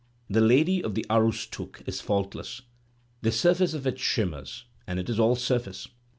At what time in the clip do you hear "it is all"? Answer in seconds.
4.99-5.35